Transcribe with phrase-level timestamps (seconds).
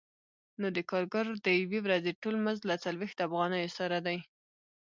[0.59, 4.17] نو د کارګر د یوې ورځې ټول مزد له څلوېښت افغانیو سره دی